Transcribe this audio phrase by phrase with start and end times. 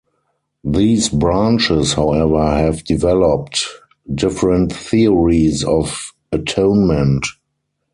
[0.63, 3.67] These branches however have developed
[4.15, 7.27] different theories of atonement.